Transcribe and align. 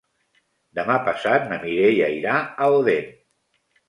Demà 0.77 0.95
passat 1.09 1.45
na 1.51 1.59
Mireia 1.65 2.07
irà 2.13 2.39
a 2.65 2.71
Odèn. 2.79 3.13